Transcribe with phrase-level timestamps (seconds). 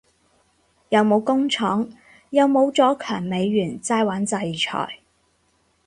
[0.89, 1.87] 又冇工廠
[2.31, 4.97] 又冇咗強美元齋玩制裁